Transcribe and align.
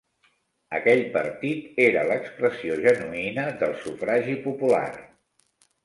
Aquell 0.77 1.01
partit 1.17 1.77
era 1.85 2.07
l'expressió 2.13 2.81
genuïna 2.89 3.47
del 3.63 3.79
sufragi 3.87 4.43
popular. 4.51 4.87